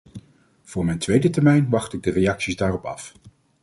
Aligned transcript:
Voor 0.63 0.85
mijn 0.85 0.99
tweede 0.99 1.29
termijn 1.29 1.69
wacht 1.69 1.93
ik 1.93 2.03
de 2.03 2.11
reacties 2.11 2.55
daarop 2.55 2.85
af. 2.85 3.13